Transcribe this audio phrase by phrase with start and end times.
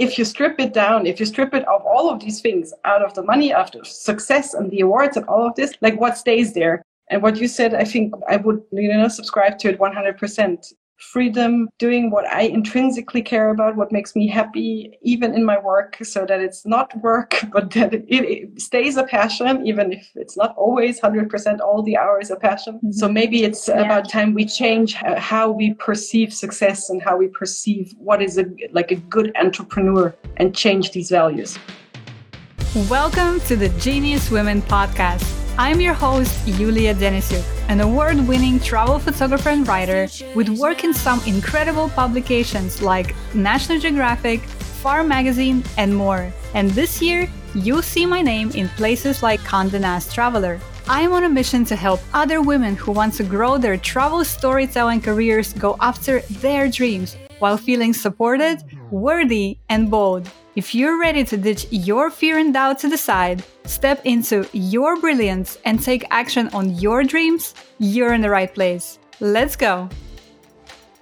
[0.00, 3.02] if you strip it down, if you strip it of all of these things out
[3.04, 6.54] of the money, after success and the awards and all of this, like what stays
[6.54, 6.82] there?
[7.10, 11.68] And what you said, I think I would, you know, subscribe to it 100% freedom,
[11.78, 16.26] doing what I intrinsically care about, what makes me happy, even in my work, so
[16.26, 20.54] that it's not work, but that it, it stays a passion, even if it's not
[20.56, 22.74] always 100% all the hours a passion.
[22.74, 22.92] Mm-hmm.
[22.92, 23.80] So maybe it's yeah.
[23.80, 28.44] about time we change how we perceive success and how we perceive what is a,
[28.72, 31.58] like a good entrepreneur and change these values.
[32.88, 38.98] Welcome to the Genius Women podcast I'm your host, Yulia Denisyuk, an award winning travel
[38.98, 45.94] photographer and writer with work in some incredible publications like National Geographic, AFAR Magazine, and
[45.94, 46.32] more.
[46.54, 50.58] And this year, you'll see my name in places like Condé Nast Traveler.
[50.88, 54.24] I am on a mission to help other women who want to grow their travel
[54.24, 58.90] storytelling careers go after their dreams while feeling supported, mm-hmm.
[58.90, 60.30] worthy, and bold.
[60.56, 64.96] If you're ready to ditch your fear and doubt to the side, step into your
[65.00, 68.98] brilliance, and take action on your dreams, you're in the right place.
[69.20, 69.88] Let's go!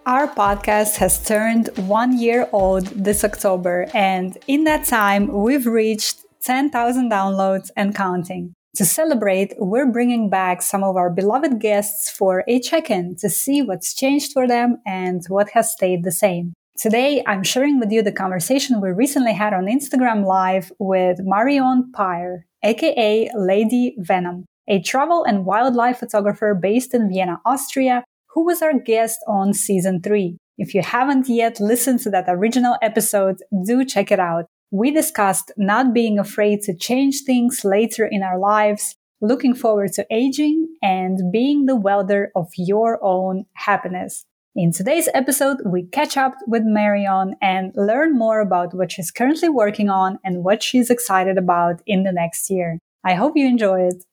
[0.06, 6.24] Our podcast has turned one year old this October, and in that time, we've reached
[6.42, 8.54] 10,000 downloads and counting.
[8.76, 13.28] To celebrate, we're bringing back some of our beloved guests for a check in to
[13.28, 16.52] see what's changed for them and what has stayed the same.
[16.76, 21.90] Today, I'm sharing with you the conversation we recently had on Instagram Live with Marion
[21.92, 28.62] Payr, aka Lady Venom, a travel and wildlife photographer based in Vienna, Austria, who was
[28.62, 30.36] our guest on season 3.
[30.58, 34.46] If you haven't yet listened to that original episode, do check it out.
[34.70, 40.06] We discussed not being afraid to change things later in our lives, looking forward to
[40.10, 44.26] aging, and being the welder of your own happiness.
[44.54, 49.48] In today's episode, we catch up with Marion and learn more about what she's currently
[49.48, 52.78] working on and what she's excited about in the next year.
[53.02, 54.04] I hope you enjoy it.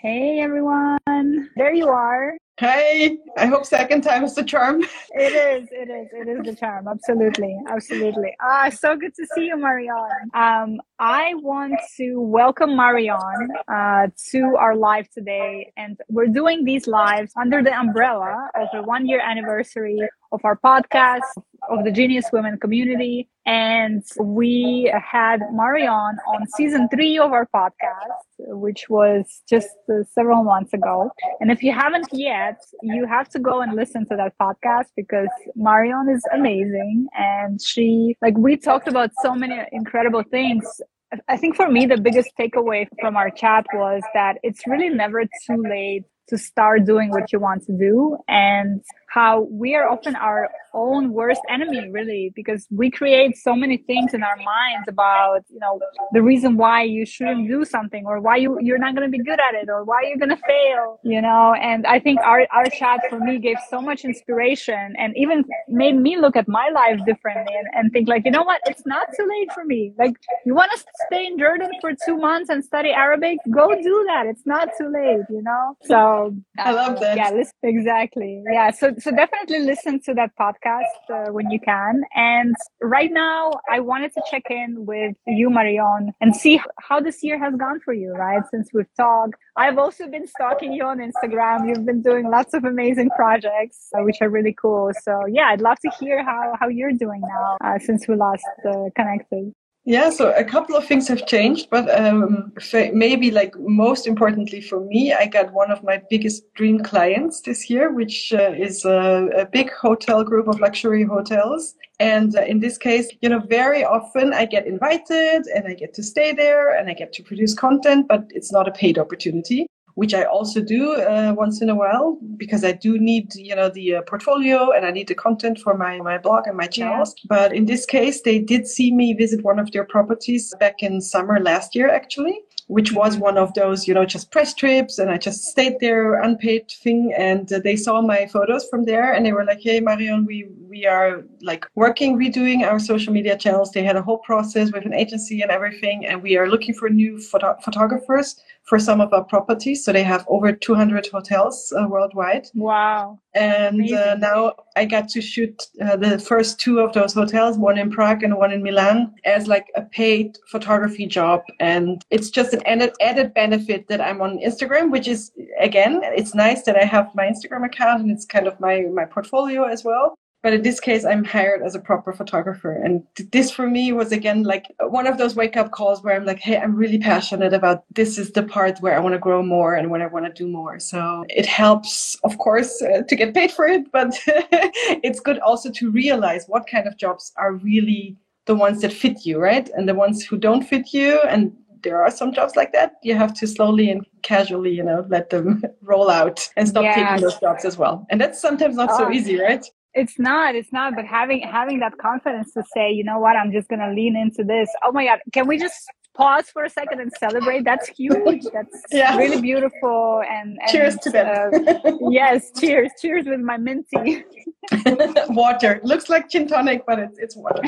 [0.00, 2.36] Hey everyone, there you are.
[2.56, 4.84] Hey, I hope second time is the charm.
[5.10, 6.86] It is, it is, it is the charm.
[6.86, 8.36] Absolutely, absolutely.
[8.40, 9.96] Ah, so good to see you, Marion.
[10.34, 13.18] Um, I want to welcome Marion
[13.66, 18.82] uh, to our live today, and we're doing these lives under the umbrella of the
[18.84, 19.98] one year anniversary
[20.30, 21.22] of our podcast,
[21.68, 23.28] of the Genius Women community.
[23.46, 30.44] And we had Marion on season three of our podcast, which was just uh, several
[30.44, 31.10] months ago.
[31.40, 35.28] And if you haven't yet, you have to go and listen to that podcast because
[35.54, 37.06] Marion is amazing.
[37.14, 40.80] And she, like, we talked about so many incredible things
[41.28, 45.24] I think for me, the biggest takeaway from our chat was that it's really never
[45.46, 48.82] too late to start doing what you want to do and
[49.14, 54.12] how we are often our own worst enemy really because we create so many things
[54.12, 55.80] in our minds about you know
[56.12, 59.22] the reason why you shouldn't do something or why you you're not going to be
[59.22, 61.54] good at it or why you're going to fail you know?
[61.54, 65.96] And i think our our chat for me gave so much inspiration and even made
[65.96, 68.60] me look at my life differently and, and think like you know what?
[68.66, 69.92] It's not too late for me.
[69.96, 70.14] Like
[70.44, 73.38] you want to stay in jordan for two months and study arabic?
[73.50, 74.26] Go do that.
[74.26, 75.76] It's not too late you know?
[75.84, 77.30] So i love that yeah
[77.62, 78.42] exactly.
[78.50, 82.02] Yeah so so definitely listen to that podcast uh, when you can.
[82.14, 87.22] And right now, I wanted to check in with you, Marion, and see how this
[87.22, 88.42] year has gone for you, right?
[88.50, 89.34] Since we've talked.
[89.56, 91.68] I've also been stalking you on Instagram.
[91.68, 94.90] You've been doing lots of amazing projects, uh, which are really cool.
[95.02, 98.46] So yeah, I'd love to hear how, how you're doing now uh, since we last
[98.66, 99.52] uh, connected.
[99.86, 102.52] Yeah, so a couple of things have changed, but um,
[102.94, 107.68] maybe like most importantly for me, I got one of my biggest dream clients this
[107.68, 111.74] year, which uh, is a, a, big hotel group of luxury hotels.
[112.00, 115.92] And uh, in this case, you know, very often I get invited and I get
[115.94, 119.66] to stay there and I get to produce content, but it's not a paid opportunity
[119.94, 123.68] which I also do uh, once in a while because I do need, you know,
[123.68, 127.14] the uh, portfolio and I need the content for my, my blog and my channels.
[127.18, 127.26] Yeah.
[127.28, 131.00] But in this case, they did see me visit one of their properties back in
[131.00, 134.98] summer last year, actually which was one of those, you know, just press trips.
[134.98, 137.14] And I just stayed there, unpaid thing.
[137.16, 140.46] And uh, they saw my photos from there and they were like, Hey, Marion, we,
[140.66, 143.70] we are like working, redoing our social media channels.
[143.70, 146.06] They had a whole process with an agency and everything.
[146.06, 149.84] And we are looking for new photo- photographers for some of our properties.
[149.84, 152.48] So they have over 200 hotels uh, worldwide.
[152.54, 153.18] Wow.
[153.34, 157.78] And uh, now I got to shoot uh, the first two of those hotels, one
[157.78, 161.42] in Prague and one in Milan, as like a paid photography job.
[161.60, 166.34] And it's just an added, added benefit that I'm on Instagram, which is, again, it's
[166.34, 169.84] nice that I have my Instagram account and it's kind of my, my portfolio as
[169.84, 172.70] well but in this case, I'm hired as a proper photographer.
[172.70, 173.02] And
[173.32, 176.38] this for me was again like one of those wake up calls where I'm like,
[176.38, 179.74] hey, I'm really passionate about this is the part where I want to grow more
[179.74, 180.78] and when I want to do more.
[180.78, 185.70] So it helps, of course, uh, to get paid for it, but it's good also
[185.70, 188.14] to realize what kind of jobs are really
[188.44, 189.70] the ones that fit you, right?
[189.70, 191.52] And the ones who don't fit you and
[191.82, 192.96] there are some jobs like that.
[193.02, 196.96] You have to slowly and casually, you know, let them roll out and stop yes.
[196.96, 198.06] taking those jobs as well.
[198.10, 198.98] And that's sometimes not oh.
[198.98, 199.64] so easy, right?
[199.94, 203.36] It's not it's not but having having that confidence to say you know what?
[203.36, 204.68] I'm just gonna lean into this.
[204.84, 208.44] Oh my god can we just pause for a second and celebrate that's huge.
[208.52, 209.16] That's yeah.
[209.16, 214.24] really beautiful and, and cheers to that uh, yes cheers cheers with my minty.
[215.28, 215.80] Water.
[215.82, 217.60] Looks like gin tonic but it's, it's water.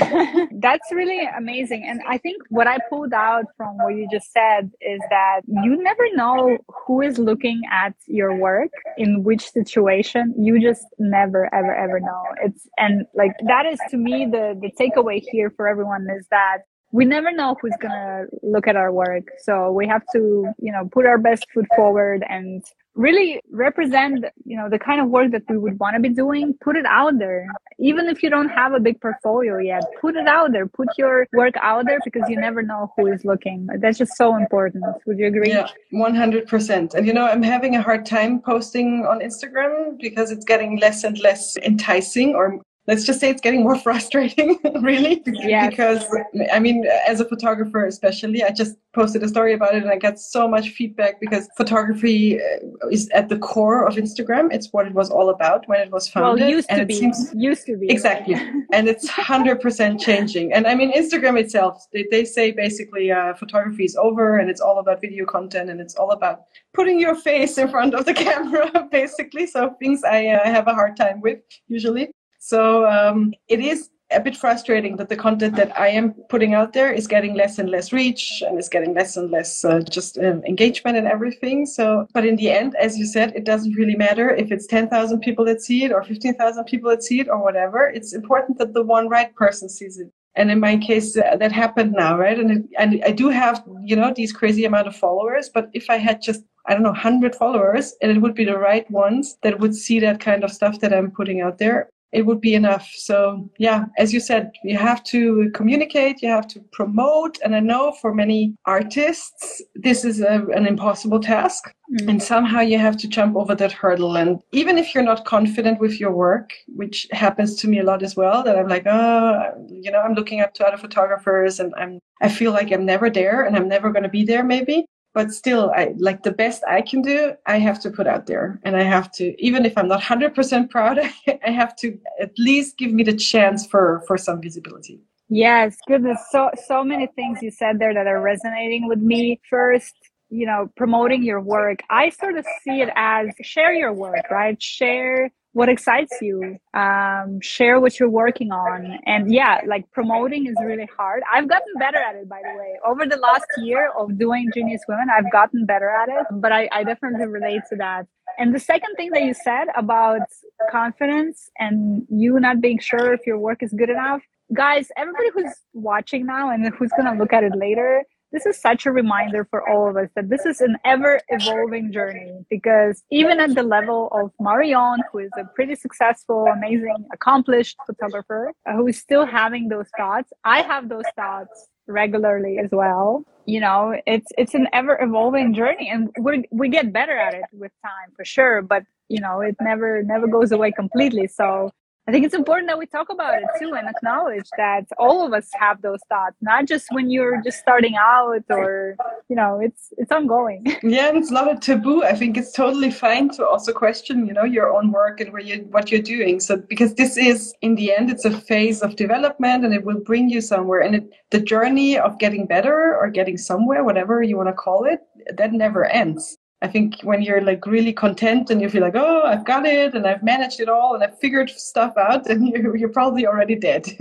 [0.53, 1.85] That's really amazing.
[1.87, 5.83] And i think what i pulled out from what you just said is that you
[5.83, 10.35] never know who is looking at your work in which situation.
[10.39, 12.23] You just never ever ever know.
[12.43, 16.59] It's and like that is to me the the takeaway here for everyone is that
[16.97, 19.27] we never know who's gonna look at our work.
[19.47, 20.21] So we have to
[20.67, 22.65] you know put our best foot forward and
[22.95, 26.55] really represent you know the kind of work that we would want to be doing.
[26.69, 27.47] Put it out there.
[27.79, 30.67] Even if you don't have a big portfolio yet put it out there.
[30.67, 33.69] Put your work out there because you never know who is looking.
[33.83, 34.85] That's just so important.
[35.07, 35.51] Would you agree?
[35.51, 40.45] Yeah 100% and you know i'm having a hard time posting on instagram because it's
[40.45, 45.71] getting less and less enticing or let's just say it's getting more frustrating really yes.
[45.71, 46.05] because
[46.53, 49.97] i mean as a photographer especially i just posted a story about it and i
[49.97, 54.53] got so much feedback because photography uh, is at the core of instagram.
[54.53, 56.94] It's what it was all about when it was founded well, used and to be.
[56.94, 58.35] seems, used to be exactly.
[58.73, 60.53] and it's 100% changing.
[60.53, 64.61] And i mean instagram itself they, they say basically uh, photography is over and it's
[64.61, 66.41] all about video content and it's all about
[66.75, 69.47] putting your face in front of the camera basically.
[69.47, 71.38] So things i uh, have a hard time with
[71.69, 72.11] usually
[72.47, 76.75] so um, it is a bit frustrating that the content that I am putting out
[76.75, 80.17] there is getting less and less reach and is getting less and less uh, just
[80.19, 81.67] um, engagement and everything.
[81.67, 85.19] So, but in the end, as you said, it doesn't really matter if it's 10,000
[85.19, 87.89] people that see it or 15,000 people that see it or whatever.
[87.89, 90.13] It's important that the one right person sees it.
[90.37, 92.39] And in my case, uh, that happened now, right?
[92.39, 95.91] And, it, and I do have, you know, these crazy amount of followers, but if
[95.91, 99.39] I had just I don't know, 100 followers, and it would be the right ones
[99.45, 102.55] that would see that kind of stuff that I'm putting out there it would be
[102.55, 102.91] enough.
[102.94, 107.38] So, yeah, as you said, you have to communicate, you have to promote.
[107.44, 111.73] And I know for many artists, this is a, an impossible task.
[111.93, 112.08] Mm-hmm.
[112.08, 114.17] And somehow you have to jump over that hurdle.
[114.17, 118.03] And even if you're not confident with your work, which happens to me a lot
[118.03, 121.75] as well, that I'm like, oh, you know, I'm looking up to other photographers and
[121.76, 124.87] I'm, I feel like I'm never there and I'm never going to be there maybe
[125.17, 128.61] but still i like the best i can do i have to put out there.
[128.65, 130.99] And i have to even if i'm not 100% proud
[131.49, 135.01] i have to at least give me the chance for for some visibility.
[135.29, 136.21] Yes goodness.
[136.31, 136.41] So
[136.71, 139.41] so many things you said there that are resonating with me.
[139.49, 139.97] First
[140.39, 141.79] you know promoting your work.
[142.03, 144.59] I sort of see it as share your work right?
[144.62, 148.99] Share what excites you um, share what you're working on.
[149.06, 151.23] And yeah like promoting is really hard.
[151.32, 152.73] I've gotten better at it by the way.
[152.91, 156.69] Over the last year of doing genius women i've gotten better at it but I,
[156.79, 158.06] I definitely relate to that.
[158.38, 160.26] And the second thing that you said about
[160.70, 165.55] confidence and you not being sure if your work is good enough guys everybody who's
[165.73, 167.90] watching now and who's to look at it later
[168.37, 171.90] this is such a reminder for all of us that this is an ever evolving
[171.90, 177.78] journey because even at the level of Marion, who is a pretty successful, amazing, accomplished
[177.87, 183.25] photographer, uh, who is still having those thoughts, I have those thoughts regularly as well.
[183.47, 187.45] You know, it's it's an ever evolving journey, and we we get better at it
[187.52, 188.61] with time for sure.
[188.61, 191.26] But you know, it never never goes away completely.
[191.26, 191.73] So
[192.09, 195.33] I think it's important that we talk about it too and acknowledge that all of
[195.33, 198.97] us have those thoughts, not just when you're just starting out or
[199.29, 200.65] you know, it's it's ongoing.
[200.83, 202.05] Yeah, and it's not a taboo.
[202.05, 205.43] I think it's totally fine to also question, you know, your own work and where
[205.43, 206.39] you what you're doing.
[206.39, 210.01] So because this is in the end it's a phase of development and it will
[210.01, 210.81] bring you somewhere.
[210.81, 214.85] And it, the journey of getting better or getting somewhere, whatever you want to call
[214.85, 215.01] it,
[215.37, 216.39] that never ends.
[216.63, 219.95] I think when you're like really content and you feel like, oh, I've got it
[219.95, 223.57] and I've managed it all and I've figured stuff out, then you're, you're probably already
[223.57, 223.87] dead.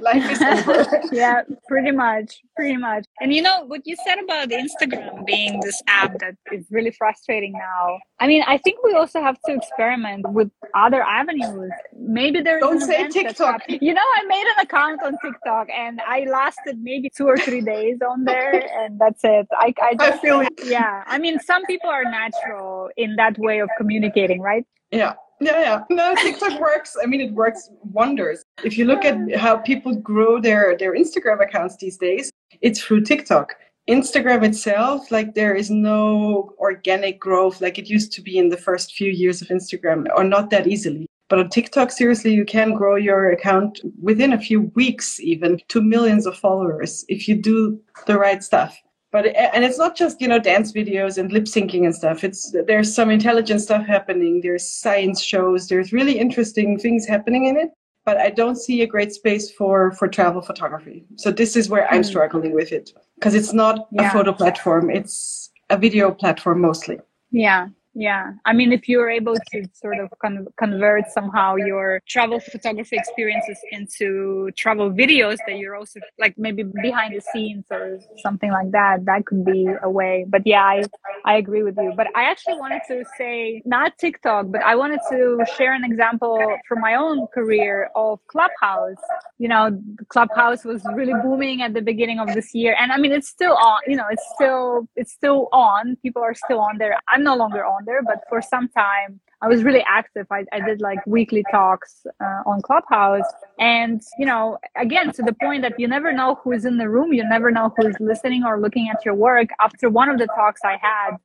[0.00, 1.02] Life is over.
[1.12, 2.40] yeah, pretty much.
[2.56, 3.04] Pretty much.
[3.20, 7.52] And you know, what you said about Instagram being this app that is really frustrating
[7.52, 7.98] now.
[8.18, 11.70] I mean, I think we also have to experiment with other avenues.
[11.96, 13.62] Maybe there's Don't say TikTok.
[13.68, 17.60] You know, I made an account on TikTok and I lasted maybe two or three
[17.60, 19.46] days on there and that's it.
[19.52, 20.52] I, I just, I feel it.
[20.64, 21.04] yeah.
[21.06, 24.64] I mean, some some people are natural in that way of communicating, right?
[24.90, 25.14] Yeah.
[25.42, 25.80] Yeah, yeah.
[25.90, 26.96] No, TikTok works.
[27.02, 28.42] I mean, it works wonders.
[28.62, 33.02] If you look at how people grow their their Instagram accounts these days, it's through
[33.02, 33.54] TikTok.
[33.88, 38.56] Instagram itself, like there is no organic growth like it used to be in the
[38.56, 41.06] first few years of Instagram, or not that easily.
[41.30, 45.80] But on TikTok, seriously, you can grow your account within a few weeks, even to
[45.80, 48.76] millions of followers if you do the right stuff
[49.12, 52.22] but and it's not just you know dance videos and lip syncing and stuff.
[52.24, 54.40] It's there's some intelligent stuff happening.
[54.40, 55.68] There's science shows.
[55.68, 57.70] There's really interesting things happening in it.
[58.06, 61.04] But i don't see a great space for for travel photography.
[61.16, 62.12] So this is where i'm hmm.
[62.12, 62.92] struggling with it.
[63.16, 64.08] Because it's not yeah.
[64.08, 64.90] a photo platform.
[64.90, 66.98] It's a video platform mostly.
[67.30, 68.32] Yeah yeah.
[68.44, 73.58] I mean if you're able to sort of con- convert somehow your travel photography experiences
[73.72, 79.04] into travel videos that you're also like maybe behind the scenes or something like that
[79.06, 80.24] that could be a way.
[80.28, 80.82] But yeah i
[81.24, 81.92] i agree with you.
[81.96, 86.38] But i actually wanted to say not tiktok but i wanted to share an example
[86.68, 89.02] from my own career of clubhouse.
[89.38, 89.78] You know
[90.08, 93.54] clubhouse was really booming at the beginning of this year and i mean it's still
[93.54, 95.96] on you know it's still it's still on.
[96.02, 96.98] People are still on there.
[97.08, 100.26] I'm no longer on there, but for some time I was really active.
[100.30, 103.26] I, I did like weekly talks uh, on Clubhouse.
[103.58, 107.12] And, you know, again, to the point that you never know who's in the room,
[107.12, 109.48] you never know who's listening or looking at your work.
[109.60, 111.16] After one of the talks I had,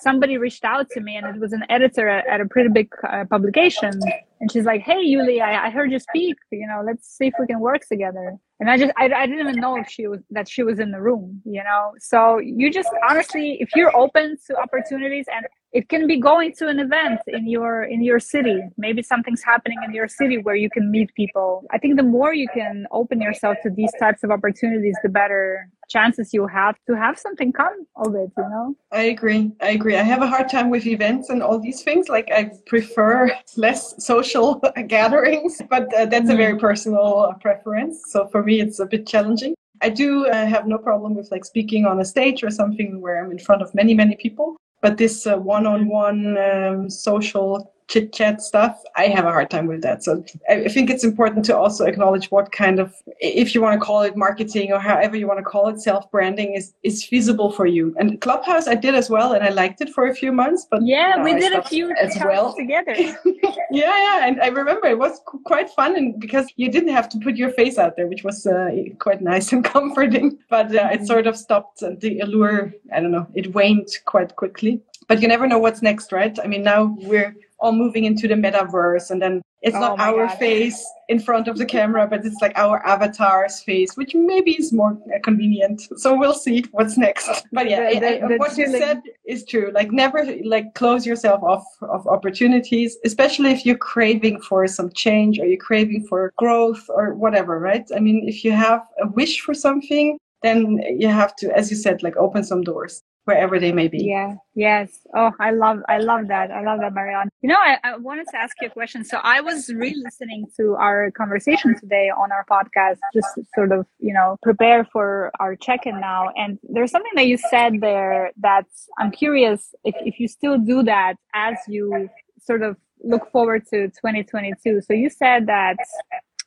[0.00, 2.90] somebody reached out to me and it was an editor at, at a pretty big
[3.08, 4.00] uh, publication.
[4.42, 6.36] And she's like, Hey, Yuli, I, I heard you speak.
[6.50, 8.36] You know, let's see if we can work together.
[8.58, 10.90] And I just, I, I didn't even know if she was, that she was in
[10.90, 11.92] the room, you know?
[12.00, 16.68] So you just honestly, if you're open to opportunities and it can be going to
[16.68, 20.70] an event in your in your city maybe something's happening in your city where you
[20.70, 24.30] can meet people i think the more you can open yourself to these types of
[24.30, 29.02] opportunities the better chances you have to have something come of it you know i
[29.02, 32.28] agree i agree i have a hard time with events and all these things like
[32.32, 34.31] i prefer less social
[34.86, 39.54] gatherings but uh, that's a very personal preference so for me it's a bit challenging
[39.82, 43.22] I do uh, have no problem with like speaking on a stage or something where
[43.22, 44.56] I'm in front of many, many people.
[44.80, 49.82] But this uh, one-on-one um, social chit chat stuff, I have a hard time with
[49.82, 50.02] that.
[50.04, 53.84] So I think it's important to also acknowledge what kind of, if you want to
[53.84, 57.50] call it marketing or however you want to call it, self branding is, is feasible
[57.52, 57.94] for you.
[57.98, 60.66] And Clubhouse, I did as well, and I liked it for a few months.
[60.70, 62.94] But yeah, we did a few as well together.
[63.24, 67.18] yeah, yeah, and I remember it was quite fun, and because you didn't have to
[67.18, 70.38] put your face out there, which was uh, quite nice and comforting.
[70.48, 72.72] But uh, it sort of stopped the allure.
[72.92, 76.38] I don't know, it waned quite quickly but you never know what's next, right?
[76.42, 80.26] I mean, now we're all moving into the metaverse and then it's oh not our
[80.26, 80.38] God.
[80.38, 84.72] face in front of the camera but it's like our avatar's face which maybe is
[84.72, 85.80] more convenient.
[85.96, 87.46] So we'll see what's next.
[87.52, 89.70] But yeah the, the, the what you said is true.
[89.72, 95.38] Like never like close yourself off of opportunities especially if you're craving for some change
[95.38, 97.86] or you're craving for growth or whatever right?
[97.94, 101.76] I mean if you have a wish for something then you have to as you
[101.76, 104.04] said like open some doors wherever they may be.
[104.04, 104.34] Yeah.
[104.54, 105.00] Yes.
[105.16, 106.50] Oh, I love, I love that.
[106.50, 107.28] I love that, Marion.
[107.40, 109.04] You know, I, I wanted to ask you a question.
[109.04, 114.12] So I was re-listening to our conversation today on our podcast, just sort of, you
[114.12, 116.30] know, prepare for our check-in now.
[116.36, 118.66] And there's something that you said there that
[118.98, 122.08] I'm curious if, if you still do that as you
[122.40, 124.80] sort of look forward to 2022.
[124.82, 125.76] So you said that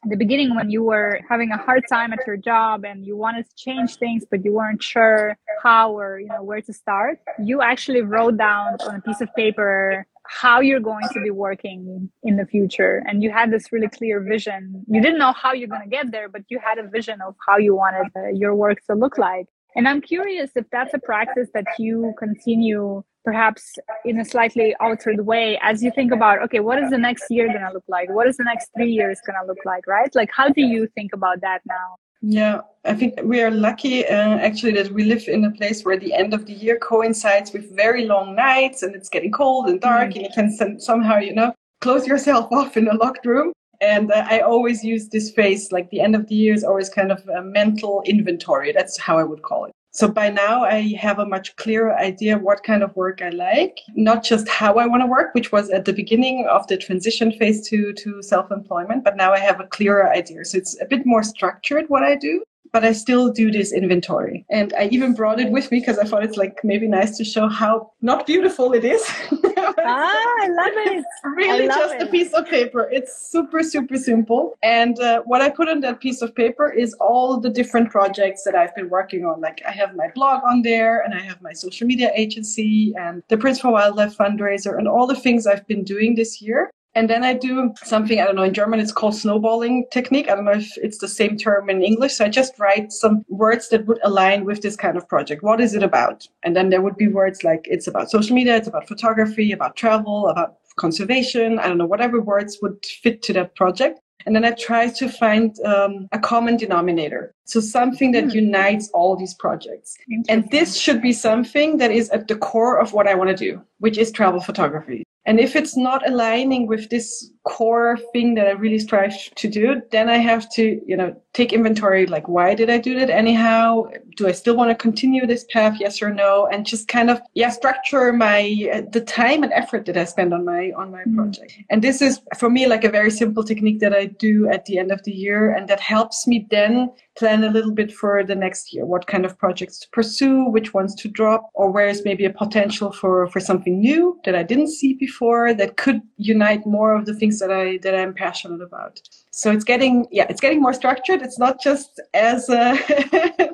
[0.08, 3.46] the beginning when you were having a hard time at your job and you wanted
[3.50, 7.62] to change things but you weren't sure how or you know where to start you
[7.62, 12.36] actually wrote down on a piece of paper how you're going to be working in
[12.36, 13.04] the future.
[13.06, 14.84] And you had this really clear vision.
[14.88, 17.36] You didn't know how you're going to get there but you had a vision of
[17.48, 19.48] how you wanted uh, your work to look like.
[19.76, 23.74] And i'm curious if that's a practice that you continue perhaps
[24.05, 27.48] in a slightly altered way as you think about okay what is the next year
[27.48, 30.13] going to look like what is the next three years going to look like right
[30.15, 31.88] like how do you think about that now
[32.22, 35.98] yeah i think we are lucky uh, actually that we live in a place where
[35.98, 39.82] the end of the year coincides with very long nights and it's getting cold and
[39.82, 40.20] dark mm-hmm.
[40.20, 43.51] and you can somehow you know close yourself off in a locked room
[43.82, 46.89] and uh, I always use this phase, like the end of the year is always
[46.89, 48.72] kind of a mental inventory.
[48.72, 49.74] That's how I would call it.
[49.96, 53.80] So by now I have a much clearer idea what kind of work I like,
[53.96, 57.32] not just how I want to work, which was at the beginning of the transition
[57.32, 60.44] phase to, to self-employment, but now I have a clearer idea.
[60.44, 64.46] So it's a bit more structured what I do but I still do this inventory.
[64.50, 67.24] And I even brought it with me because I thought it's like maybe nice to
[67.24, 69.02] show how not beautiful it is.
[69.79, 71.05] ah, I love it.
[71.24, 72.01] really love just it.
[72.03, 72.89] a piece of paper.
[72.91, 74.58] It's super, super simple.
[74.63, 78.44] And uh, what I put on that piece of paper is all the different projects
[78.44, 79.41] that I've been working on.
[79.41, 83.24] Like I have my blog on there and I have my social media agency and
[83.27, 86.72] the Prints for Wildlife fundraiser and all the things I've been doing this year.
[86.96, 90.30] And then I do something, I don't know, in German it's called snowballing technique.
[90.30, 92.14] I don't know if it's the same term in English.
[92.14, 95.44] So I just write some words that would align with this kind of project.
[95.44, 96.25] What is it about?
[96.44, 99.75] And then there would be words like it's about social media, it's about photography, about
[99.75, 101.60] travel, about conservation.
[101.60, 104.00] I don't know, whatever words would fit to that project.
[104.25, 107.36] And then I try to find um, a common denominator.
[107.44, 108.34] So something that mm.
[108.34, 109.96] unites all these projects.
[110.30, 113.36] And this should be something that is at the core of what I want to
[113.36, 115.05] do, which is travel photography.
[115.25, 119.82] And if it's not aligning with this core thing that I really strive to do,
[119.91, 123.84] then I have to, you know, take inventory like, why did I do that anyhow?
[124.15, 125.75] Do I still want to continue this path?
[125.80, 126.48] Yes or no?
[126.51, 130.34] And just kind of, yeah, structure my, uh, the time and effort that I spend
[130.34, 131.15] on my, on my mm.
[131.15, 131.60] project.
[131.70, 134.80] And this is for me like a very simple technique that I do at the
[134.80, 135.51] end of the year.
[135.51, 139.25] And that helps me then plan a little bit for the next year what kind
[139.25, 143.27] of projects to pursue which ones to drop or where is maybe a potential for
[143.27, 147.39] for something new that i didn't see before that could unite more of the things
[147.39, 149.00] that i that i'm passionate about
[149.36, 152.75] so it's getting yeah it's getting more structured it's not just as uh,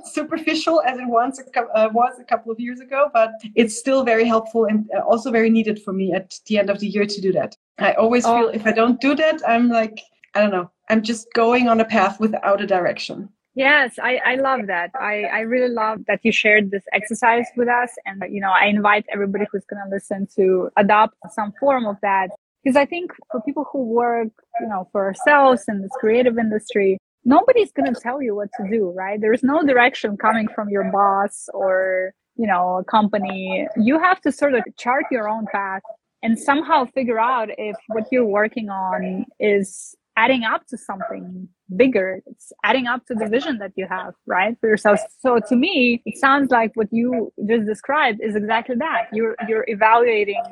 [0.14, 4.24] superficial as it once uh, was a couple of years ago but it's still very
[4.24, 7.20] helpful and uh, also very needed for me at the end of the year to
[7.20, 8.34] do that i always oh.
[8.38, 10.00] feel if i don't do that i'm like
[10.36, 14.36] i don't know i'm just going on a path without a direction Yes, I, I
[14.36, 14.92] love that.
[14.96, 17.92] I, I really love that you shared this exercise with us.
[18.06, 21.98] And, you know, I invite everybody who's going to listen to adopt some form of
[22.02, 22.30] that.
[22.64, 26.98] Because I think for people who work, you know, for ourselves in this creative industry,
[27.26, 29.20] nobody's going to tell you what to do, right?
[29.20, 33.68] There's no direction coming from your boss or, you know, a company.
[33.78, 35.82] You have to sort of chart your own path
[36.24, 42.22] and somehow figure out if what you're working on is adding up to something bigger.
[42.26, 45.00] It's adding up to the vision that you have, right, for yourself.
[45.20, 49.08] So to me, it sounds like what you just described is exactly that.
[49.14, 50.44] You're you're evaluating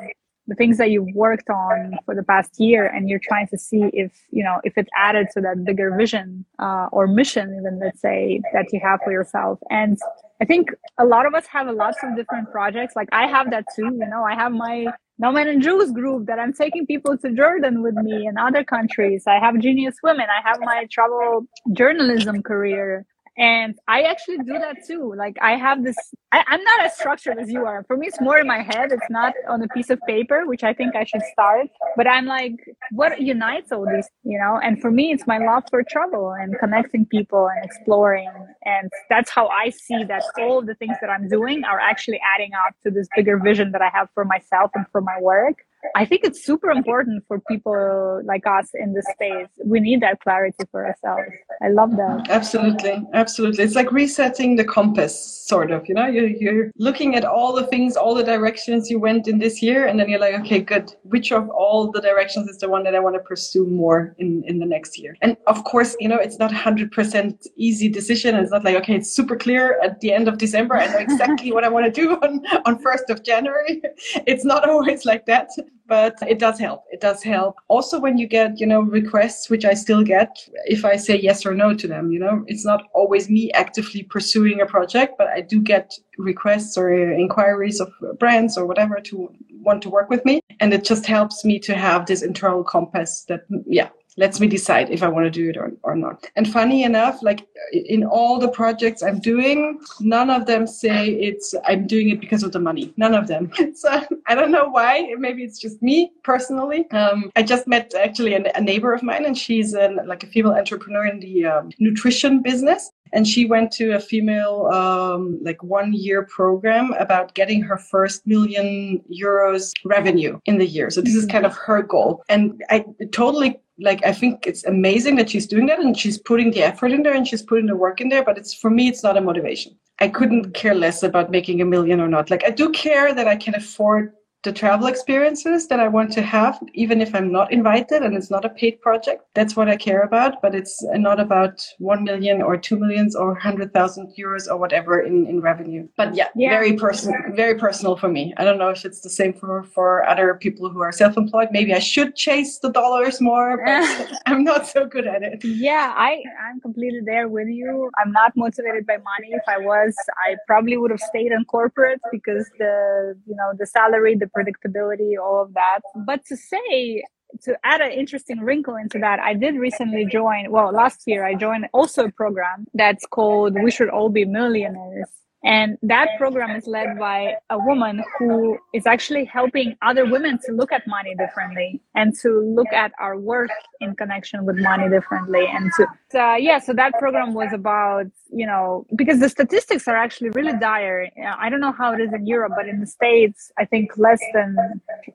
[0.50, 3.84] the things that you've worked on for the past year and you're trying to see
[3.94, 8.02] if you know if it's added to that bigger vision uh, or mission even let's
[8.02, 9.98] say that you have for yourself and
[10.42, 13.66] i think a lot of us have lots of different projects like i have that
[13.76, 14.88] too you know i have my
[15.22, 19.26] Nomad and Juice group that I'm taking people to Jordan with me and other countries.
[19.28, 20.28] I have Genius Women.
[20.30, 23.06] I have my travel journalism career.
[23.40, 25.14] And I actually do that too.
[25.18, 25.96] Like I have this,
[26.34, 27.86] I, am not as structured as you are.
[27.88, 28.92] For me, it's more in my head.
[28.92, 31.68] It's not on a piece of paper, which I think I should start.
[31.96, 32.56] But I'm like,
[32.92, 34.60] what unites all these, you know?
[34.62, 38.30] And for me, it's my love for travel and connecting people and exploring.
[38.66, 42.52] And that's how I see that all the things that I'm doing are actually adding
[42.68, 45.64] up to this bigger vision that I have for myself and for my work.
[45.96, 49.48] I think it's super important for people like us in this space.
[49.64, 51.32] We need that clarity for ourselves.
[51.62, 52.28] I love that.
[52.30, 53.02] Absolutely.
[53.14, 53.64] Absolutely.
[53.64, 55.88] It's like resetting the compass, sort of.
[55.88, 59.40] You know, you're, you're looking at all the things, all the directions you went in
[59.40, 60.94] this year, and then you're like, okay, good.
[61.04, 64.44] Which of all the directions is the one that I want to pursue more in,
[64.46, 65.16] in the next year?
[65.22, 68.36] And of course, you know, it's not 100% easy decision.
[68.36, 70.76] It's not like, okay, it's super clear at the end of December.
[70.76, 73.82] I know exactly what I want to do on, on 1st of January.
[74.28, 75.50] It's not always like that
[75.88, 76.86] but it does help.
[76.92, 77.56] It does help.
[77.68, 81.46] Also, when you get, you know, requests, which I still get, if I say yes
[81.46, 85.28] or no to them, you know, it's not always me actively pursuing a project, but
[85.28, 90.24] I do get requests or inquiries of brands or whatever to want to work with
[90.26, 90.42] me.
[90.60, 94.90] And it just helps me to have this internal compass that, yeah, lets me decide
[94.90, 96.26] if I want to do it or, or not.
[96.36, 101.56] And funny enough, like in all the projects I'm doing, none of them say it's
[101.66, 102.94] I'm doing it because of the money.
[102.98, 103.52] None of them.
[103.76, 105.14] so I don't know why.
[105.18, 106.90] Maybe it's just me personally.
[106.92, 110.28] Um, I just met actually a, a, neighbor of mine, and she's an, like a
[110.28, 115.64] female entrepreneur in the um, nutrition business and she went to a female um, like
[115.64, 121.16] one year program about getting her first million euros revenue in the year so this
[121.16, 125.48] is kind of her goal and i totally like i think it's amazing that she's
[125.48, 128.10] doing that and she's putting the effort in there and she's putting the work in
[128.10, 129.76] there but it's for me it's not a motivation.
[130.02, 132.30] I couldn't care less about making a million or not.
[132.30, 136.22] Like i do care that i can afford the travel experiences that I want to
[136.22, 139.26] have, even if I'm not invited and it's not a paid project.
[139.34, 143.34] That's what I care about, but it's not about 1 million or 2 millions or
[143.34, 145.90] 100,000 euros or whatever in, in revenue.
[145.98, 148.34] But yeah, yeah, very personal, very personal for me.
[148.38, 151.50] I don't know if it's the same for, for other people who are self-employed.
[151.52, 155.44] Maybe I should chase the dollars more, but I'm not so good at it.
[155.44, 157.90] Yeah, I, I'm completely there with you.
[157.98, 159.32] I'm not motivated by money.
[159.32, 159.94] If I was,
[160.26, 165.18] I probably would have stayed in corporate because the, you know, the salary, the predictability,
[165.22, 165.82] all of that.
[166.06, 167.04] But to say,
[167.44, 171.36] to add an interesting wrinkle into that, I did recently join, well, last year I
[171.36, 175.10] joined also a program that's called We Should All Be Millionaires.
[175.44, 180.52] And that program is led by a woman who is actually helping other women to
[180.52, 183.50] look at money differently and to look at our worth
[183.80, 185.46] in connection with money differently.
[185.48, 189.96] And to, uh, yeah, so that program was about, you know, because the statistics are
[189.96, 191.10] actually really dire.
[191.38, 194.22] I don't know how it is in Europe, but in the States, I think less
[194.34, 194.58] than,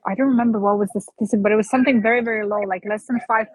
[0.07, 2.83] I don't remember what was the statistic, but it was something very, very low, like
[2.89, 3.45] less than 5%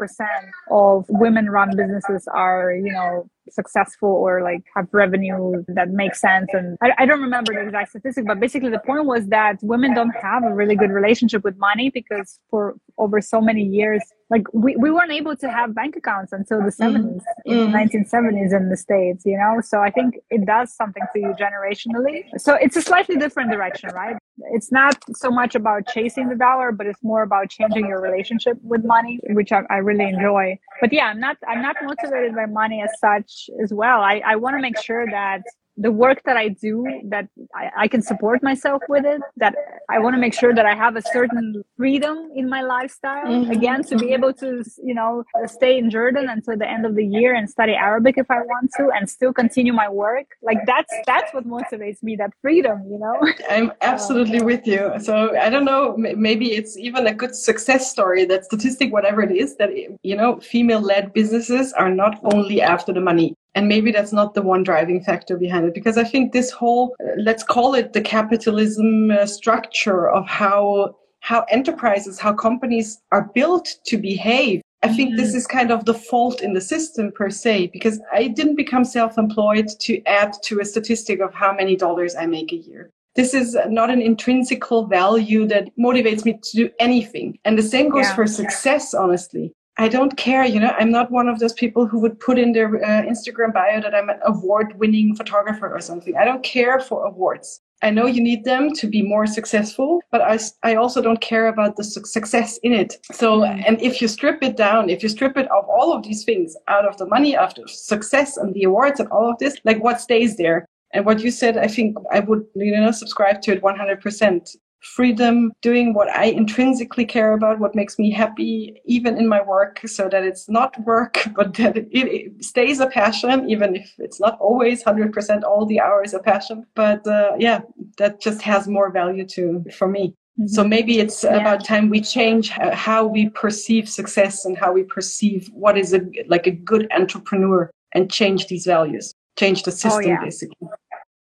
[0.71, 6.49] of women run businesses are, you know, successful or like have revenue that makes sense.
[6.53, 9.95] And I, I, don't remember the exact statistic, but basically the point was that women
[9.95, 14.45] don't have a really good relationship with money because for over so many years, like
[14.53, 17.21] we, we weren't able to have bank accounts until the 70s, mm.
[17.45, 19.61] in the 1970s in the States, you know?
[19.61, 22.25] So I think it does something to you generationally.
[22.39, 24.17] So it's a slightly different direction, right?
[24.53, 28.57] It's not so much about chasing the dollar, but it's more about changing your relationship
[28.63, 30.59] with money, which I, I really enjoy.
[30.81, 34.01] But yeah, I'm not, I'm not motivated by money as such as well.
[34.01, 35.43] I, I want to make sure that
[35.81, 39.55] the work that I do, that I, I can support myself with it, that
[39.89, 43.27] I want to make sure that I have a certain freedom in my lifestyle.
[43.27, 43.51] Mm-hmm.
[43.51, 47.05] Again, to be able to, you know, stay in Jordan until the end of the
[47.05, 50.27] year and study Arabic if I want to and still continue my work.
[50.43, 53.17] Like that's, that's what motivates me, that freedom, you know?
[53.51, 54.93] I'm absolutely with you.
[55.01, 59.35] So I don't know, maybe it's even a good success story, that statistic, whatever it
[59.35, 59.71] is, that,
[60.03, 64.35] you know, female led businesses are not only after the money and maybe that's not
[64.35, 67.93] the one driving factor behind it because i think this whole uh, let's call it
[67.93, 74.89] the capitalism uh, structure of how how enterprises how companies are built to behave I
[74.89, 75.37] think this mm-hmm.
[75.37, 79.69] is kind of the fault in the system per se, because I didn't become self-employed
[79.81, 82.91] to add to a statistic of how many dollars I make a year.
[83.15, 87.39] This is not an intrinsical value that motivates me to do anything.
[87.45, 88.15] And the same goes yeah.
[88.15, 89.53] for success, honestly.
[89.81, 92.53] I don't care, you know, I'm not one of those people who would put in
[92.53, 96.15] their uh, Instagram bio that I'm an award winning photographer or something.
[96.19, 97.63] I don't care for awards.
[97.81, 101.47] I know you need them to be more successful, but I, I also don't care
[101.47, 102.99] about the su- success in it.
[103.11, 103.65] So, mm.
[103.67, 106.55] and if you strip it down, if you strip it of all of these things
[106.69, 109.99] out of the money, after success and the awards and all of this, like what
[109.99, 110.67] stays there?
[110.93, 115.53] And what you said, I think I would, you know, subscribe to it 100% freedom,
[115.63, 120.09] doing what I intrinsically care about, what makes me happy, even in my work, so
[120.09, 124.39] that it's not work, but that it, it stays a passion, even if it's not
[124.41, 126.67] always 100% all the hours a passion.
[126.75, 127.61] But uh, yeah,
[127.99, 130.15] that just has more value to for me.
[130.39, 130.49] Mm-hmm.
[130.49, 131.37] So maybe it's yeah.
[131.37, 136.01] about time we change how we perceive success and how we perceive what is a
[136.29, 140.25] like a good entrepreneur and change these values, change the oh, system oh, yeah.
[140.25, 140.69] basically.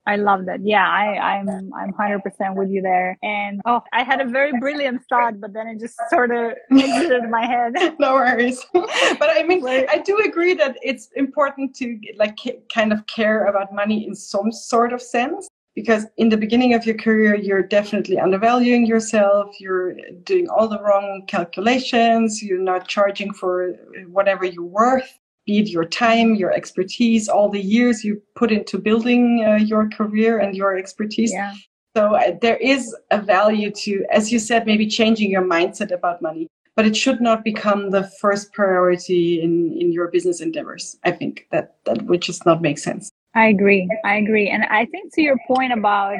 [0.06, 0.64] I love that.
[0.64, 3.18] Yeah, I, I'm I'm hundred percent with you there.
[3.22, 7.28] And oh, I had a very brilliant thought, but then it just sort of exited
[7.28, 7.74] my head.
[7.98, 8.64] no worries.
[8.72, 12.38] but I mean, I do agree that it's important to like
[12.72, 15.48] kind of care about money in some sort of sense.
[15.74, 19.60] Because in the beginning of your career, you're definitely undervaluing yourself.
[19.60, 22.42] You're doing all the wrong calculations.
[22.42, 23.74] You're not charging for
[24.06, 28.78] whatever you're worth be it your time, your expertise, all the years you put into
[28.78, 31.32] building uh, your career and your expertise.
[31.32, 31.54] Yeah.
[31.96, 36.20] So uh, there is a value to, as you said, maybe changing your mindset about
[36.20, 40.96] money, but it should not become the first priority in, in your business endeavors.
[41.04, 43.10] I think that that would just not make sense.
[43.34, 43.88] I agree.
[44.04, 44.48] I agree.
[44.48, 46.16] And I think to your point about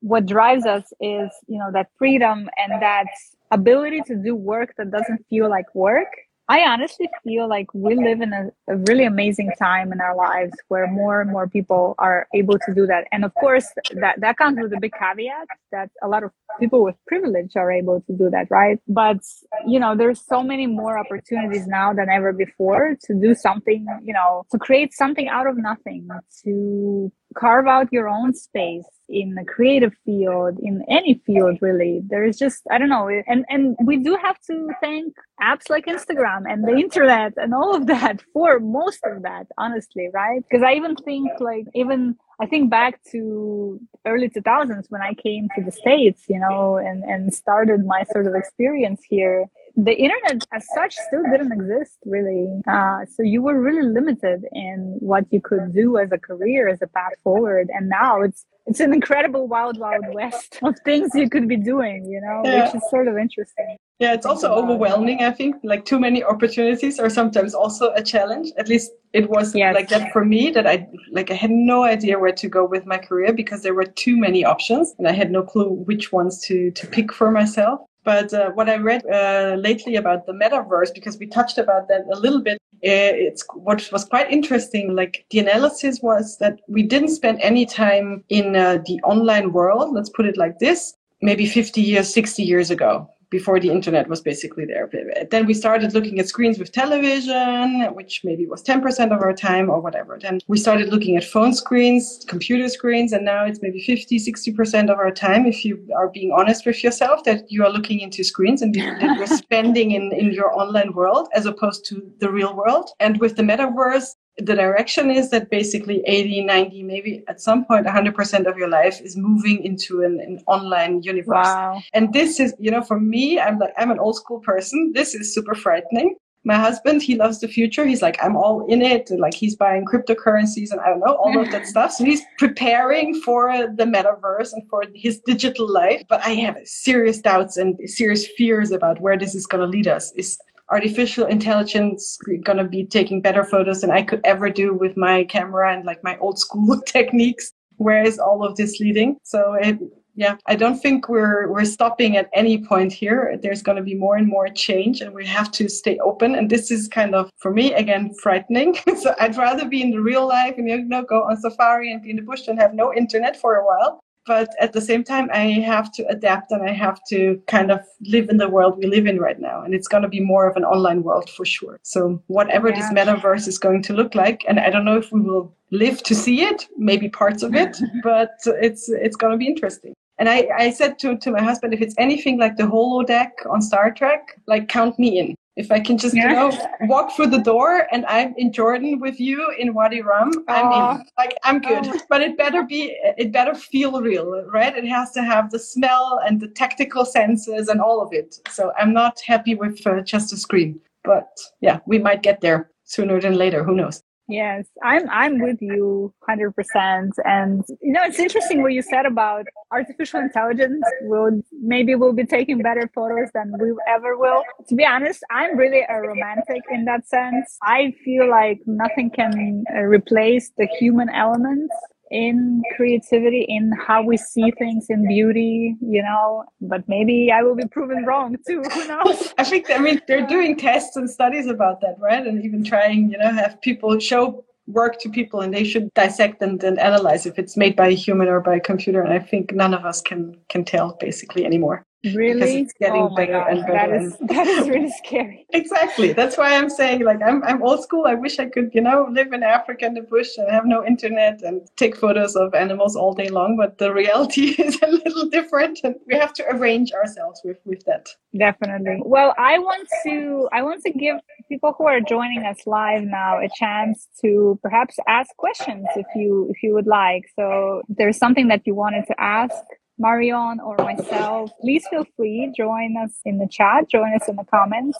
[0.00, 3.06] what drives us is, you know, that freedom and that
[3.50, 6.08] ability to do work that doesn't feel like work
[6.48, 10.52] I honestly feel like we live in a, a, really amazing time in our lives
[10.68, 13.06] where more and more people are able to do that.
[13.12, 16.84] And of course, that, that comes with a big caveat that a lot of people
[16.84, 18.78] with privilege are able to do that, right?
[18.86, 19.20] But,
[19.66, 24.12] you know, there's so many more opportunities now than ever before to do something, you
[24.12, 26.08] know, to create something out of nothing,
[26.44, 32.38] to carve out your own space in the creative field in any field really there's
[32.38, 36.64] just i don't know and and we do have to thank apps like instagram and
[36.64, 40.96] the internet and all of that for most of that honestly right because i even
[40.96, 46.24] think like even I think back to early 2000s when I came to the States,
[46.28, 49.46] you know, and, and started my sort of experience here.
[49.76, 52.48] The internet as such still didn't exist really.
[52.68, 56.80] Uh, so you were really limited in what you could do as a career, as
[56.80, 57.70] a path forward.
[57.74, 62.04] And now it's, it's an incredible wild, wild west of things you could be doing,
[62.06, 62.66] you know, yeah.
[62.66, 63.76] which is sort of interesting.
[63.98, 65.56] Yeah, it's also overwhelming, I think.
[65.62, 68.50] Like too many opportunities are sometimes also a challenge.
[68.58, 69.74] At least it was yes.
[69.74, 72.86] like that for me that I like I had no idea where to go with
[72.86, 76.40] my career because there were too many options and I had no clue which ones
[76.46, 77.80] to to pick for myself.
[78.04, 82.02] But uh, what I read uh, lately about the metaverse, because we touched about that
[82.12, 84.94] a little bit, uh, it's what was quite interesting.
[84.94, 89.94] Like the analysis was that we didn't spend any time in uh, the online world.
[89.94, 94.20] Let's put it like this: maybe 50 years, 60 years ago before the internet was
[94.20, 94.88] basically there.
[95.32, 99.66] Then we started looking at screens with television, which maybe was 10% of our time
[99.68, 100.12] or whatever.
[100.26, 104.88] Then we started looking at phone screens, computer screens, and now it's maybe 50, 60%
[104.92, 108.22] of our time, if you are being honest with yourself, that you are looking into
[108.22, 112.54] screens and that you're spending in, in your online world as opposed to the real
[112.54, 112.90] world.
[113.00, 117.86] And with the metaverse, the direction is that basically 80 90 maybe at some point
[117.86, 121.46] 100% of your life is moving into an, an online universe.
[121.46, 121.80] Wow.
[121.92, 124.92] and this is you know for me i'm like i'm an old school person.
[124.94, 126.16] This is super frightening.
[126.46, 127.86] My husband he loves the future.
[127.86, 129.08] He's like i'm all in it.
[129.10, 131.92] Like he's buying cryptocurrencies and i don't know all of that stuff.
[131.92, 136.02] So he's preparing for the metaverse and for his digital life.
[136.08, 139.86] But i have serious doubts and serious fears about where this is going to lead
[139.86, 140.12] us.
[140.16, 140.38] Is
[140.70, 145.24] artificial intelligence going to be taking better photos than I could ever do with my
[145.24, 147.52] camera and like my old school techniques.
[147.76, 149.16] Where is all of this leading?
[149.24, 149.78] So it,
[150.16, 153.36] yeah, I don't think we're we're stopping at any point here.
[153.42, 156.36] There's going to be more and more change, and we have to stay open.
[156.36, 158.76] And this is kind of for me again frightening.
[159.02, 162.00] so I'd rather be in the real life and you know go on safari and
[162.00, 165.04] be in the bush and have no internet for a while but at the same
[165.04, 168.76] time i have to adapt and i have to kind of live in the world
[168.78, 171.28] we live in right now and it's going to be more of an online world
[171.30, 172.76] for sure so whatever yeah.
[172.76, 176.02] this metaverse is going to look like and i don't know if we will live
[176.02, 180.28] to see it maybe parts of it but it's it's going to be interesting and
[180.28, 183.92] I, I said to, to my husband, if it's anything like the holodeck on Star
[183.92, 185.34] Trek, like count me in.
[185.56, 186.30] If I can just, yeah.
[186.30, 190.32] you know, walk through the door and I'm in Jordan with you in Wadi Rum,
[190.48, 191.06] I'm in.
[191.16, 191.86] Like I'm good.
[191.86, 192.00] Oh.
[192.08, 194.76] But it better be it better feel real, right?
[194.76, 198.36] It has to have the smell and the tactical senses and all of it.
[198.50, 200.80] So I'm not happy with uh, just a screen.
[201.04, 201.28] But
[201.60, 203.62] yeah, we might get there sooner than later.
[203.62, 204.02] Who knows?
[204.26, 207.10] Yes, I'm I'm with you 100%.
[207.24, 212.24] And you know, it's interesting what you said about artificial intelligence will maybe will be
[212.24, 214.42] taking better photos than we ever will.
[214.68, 217.58] To be honest, I'm really a romantic in that sense.
[217.62, 221.70] I feel like nothing can uh, replace the human element
[222.10, 226.44] in creativity, in how we see things, in beauty, you know.
[226.60, 228.62] But maybe I will be proven wrong too.
[228.72, 229.34] Who knows?
[229.38, 232.26] I think I mean they're doing tests and studies about that, right?
[232.26, 236.40] And even trying, you know, have people show work to people and they should dissect
[236.42, 239.18] and, and analyze if it's made by a human or by a computer and i
[239.18, 242.60] think none of us can can tell basically anymore really?
[242.60, 243.50] it's getting oh better God.
[243.50, 245.46] and better That is, that is really scary.
[245.50, 248.80] Exactly that's why i'm saying like I'm, I'm old school i wish i could you
[248.80, 252.54] know live in africa in the bush and have no internet and take photos of
[252.54, 256.44] animals all day long but the reality is a little different and we have to
[256.50, 258.08] arrange ourselves with with that.
[258.36, 258.98] Definitely.
[259.04, 261.16] Well i want to i want to give
[261.48, 266.48] people who are joining us live now a chance to perhaps ask questions if you
[266.50, 267.24] if you would like.
[267.36, 269.54] So there's something that you wanted to ask
[269.98, 272.52] Marion or myself, please feel free.
[272.56, 274.98] Join us in the chat, join us in the comments,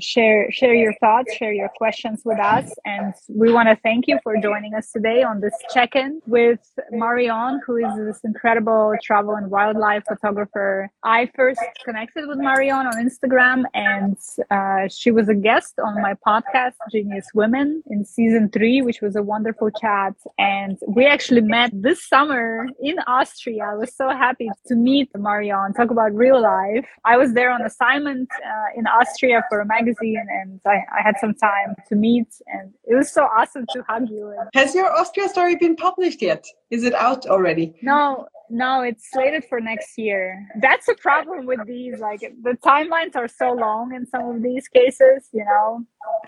[0.00, 2.70] share share your thoughts, share your questions with us.
[2.84, 7.60] And we want to thank you for joining us today on this check-in with Marion,
[7.66, 10.90] who is this incredible travel and wildlife photographer.
[11.02, 14.16] I first connected with Marion on Instagram, and
[14.50, 19.16] uh, she was a guest on my podcast, Genius Women, in season three, which was
[19.16, 20.14] a wonderful chat.
[20.38, 23.64] And we actually met this summer in Austria.
[23.72, 26.86] I was so happy to meet Marion, talk about real life.
[27.04, 31.16] I was there on assignment uh, in Austria for a magazine and I, I, had
[31.20, 34.34] some time to meet and it was so awesome to hug you.
[34.54, 36.44] Has your Austria story been published yet?
[36.70, 37.74] Is it out already?
[37.82, 40.46] No, no, it's slated for next year.
[40.60, 41.98] That's a problem with these.
[41.98, 45.84] Like the timelines are so long in some of these cases, you know.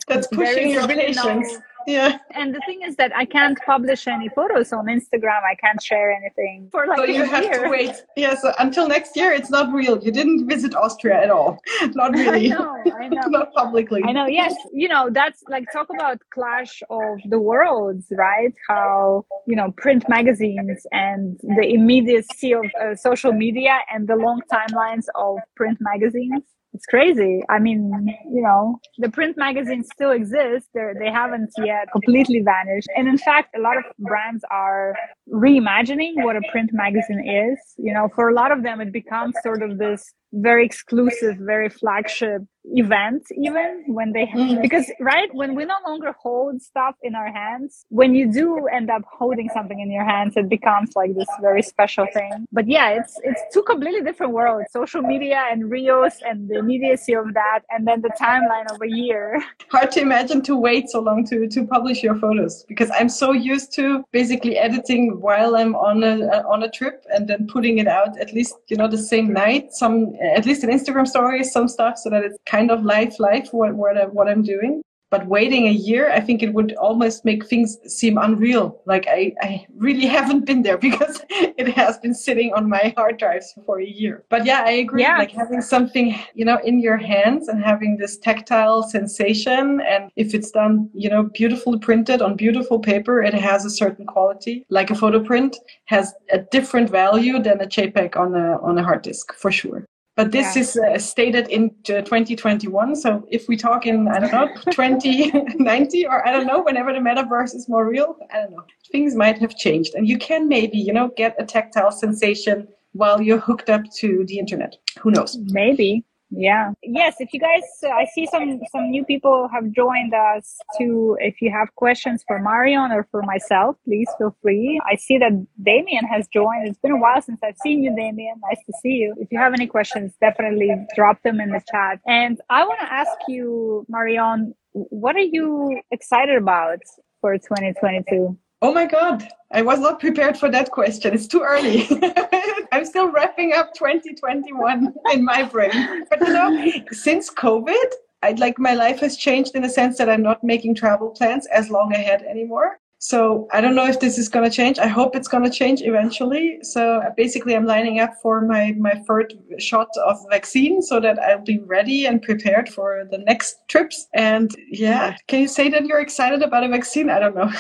[0.08, 0.86] That's pushing your.
[0.86, 1.44] No,
[1.86, 2.18] yeah.
[2.34, 5.40] And the thing is that I can't publish any photos on Instagram.
[5.50, 7.64] I can't share anything for like so you have year.
[7.64, 7.94] to wait.
[8.16, 10.02] Yeah, so until next year, it's not real.
[10.02, 11.58] You didn't visit Austria at all.
[11.94, 12.52] Not really.
[12.52, 12.76] I know.
[13.00, 13.20] I know.
[13.28, 14.02] not publicly.
[14.04, 14.26] I know.
[14.26, 14.54] Yes.
[14.72, 18.54] You know, that's like talk about clash of the worlds, right?
[18.68, 24.42] How you know print magazines and the immediacy of uh, social media and the long
[24.52, 26.42] timelines of print magazines
[26.76, 27.40] it's crazy.
[27.48, 27.90] I mean,
[28.30, 30.68] you know, the print magazines still exist.
[30.74, 32.88] They're, they haven't yet completely vanished.
[32.94, 34.94] And in fact, a lot of brands are
[35.30, 37.58] reimagining what a print magazine is.
[37.76, 41.68] You know, for a lot of them, it becomes sort of this very exclusive, very
[41.68, 42.42] flagship
[42.74, 44.60] event, even when they, mm.
[44.60, 48.90] because, right, when we no longer hold stuff in our hands, when you do end
[48.90, 52.46] up holding something in your hands, it becomes like this very special thing.
[52.52, 57.14] But yeah, it's, it's two completely different worlds social media and Reels and the immediacy
[57.14, 59.42] of that, and then the timeline of a year.
[59.70, 63.32] Hard to imagine to wait so long to, to publish your photos because I'm so
[63.32, 67.78] used to basically editing while I'm on a, uh, on a trip and then putting
[67.78, 71.44] it out at least, you know, the same night, some at least an Instagram story,
[71.44, 74.82] some stuff so that it's kind of life, life, what, what, I, what I'm doing.
[75.16, 78.82] But waiting a year, I think it would almost make things seem unreal.
[78.84, 83.18] Like I, I really haven't been there because it has been sitting on my hard
[83.18, 84.24] drives for a year.
[84.28, 85.00] But yeah, I agree.
[85.00, 85.16] Yeah.
[85.16, 89.80] Like having something, you know, in your hands and having this tactile sensation.
[89.88, 94.04] And if it's done, you know, beautifully printed on beautiful paper, it has a certain
[94.04, 94.66] quality.
[94.68, 98.82] Like a photo print has a different value than a JPEG on a, on a
[98.82, 99.86] hard disk for sure.
[100.16, 100.62] But this yeah.
[100.62, 102.96] is uh, stated in 2021.
[102.96, 107.00] So if we talk in, I don't know, 2090 or I don't know, whenever the
[107.00, 109.94] metaverse is more real, I don't know, things might have changed.
[109.94, 114.24] And you can maybe, you know, get a tactile sensation while you're hooked up to
[114.26, 114.76] the internet.
[115.00, 115.36] Who knows?
[115.36, 116.72] Maybe yeah.
[116.82, 121.16] Yes if you guys uh, i see some some new people have joined us too
[121.20, 124.80] if you have questions for marion or for myself please feel free.
[124.90, 126.68] I see that damien has joined.
[126.68, 128.34] It's been a while since i've seen you damien.
[128.48, 129.14] Nice to see you.
[129.18, 132.00] If you have any questions definitely drop them in the chat.
[132.06, 136.80] And i want to ask you marion what are you excited about
[137.20, 141.12] for 2022 Oh my God, I was not prepared for that question.
[141.12, 141.86] It's too early.
[142.72, 146.04] I'm still wrapping up 2021 in my brain.
[146.08, 147.90] But you know, since COVID,
[148.22, 151.46] I'd like my life has changed in the sense that I'm not making travel plans
[151.46, 152.78] as long ahead anymore.
[152.98, 154.78] So I don't know if this is going to change.
[154.78, 156.58] I hope it's going to change eventually.
[156.62, 161.44] So basically, I'm lining up for my, my third shot of vaccine so that I'll
[161.44, 164.08] be ready and prepared for the next trips.
[164.14, 167.10] And yeah, can you say that you're excited about a vaccine?
[167.10, 167.52] I don't know.